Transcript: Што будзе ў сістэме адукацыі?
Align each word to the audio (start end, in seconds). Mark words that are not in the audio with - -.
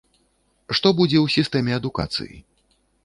Што 0.79 0.87
будзе 1.01 1.17
ў 1.21 1.27
сістэме 1.35 1.71
адукацыі? 1.81 2.35